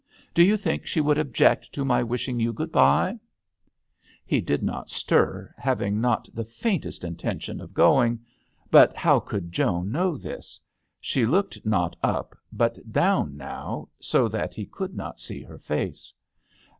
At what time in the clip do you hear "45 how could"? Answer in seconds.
9.03-9.51